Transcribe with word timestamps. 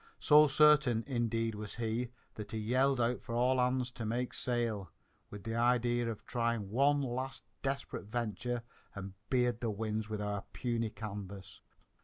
So 0.17 0.47
certain, 0.47 1.03
indeed, 1.05 1.53
was 1.53 1.75
he, 1.75 2.09
that 2.33 2.53
he 2.53 2.57
yelled 2.57 2.99
out 2.99 3.21
for 3.21 3.35
all 3.35 3.59
hands 3.59 3.91
to 3.91 4.03
make 4.03 4.33
sail, 4.33 4.89
with 5.29 5.43
the 5.43 5.53
idea 5.53 6.09
of 6.09 6.25
trying 6.25 6.71
one 6.71 7.01
last 7.03 7.43
desperate 7.61 8.05
venture 8.05 8.63
and 8.95 9.13
beard 9.29 9.59
the 9.61 9.69
winds 9.69 10.09
with 10.09 10.19
our 10.19 10.43
puny 10.53 10.89
canvas. 10.89 11.61